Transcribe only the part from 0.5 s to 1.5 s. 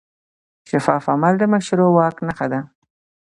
شفاف عمل د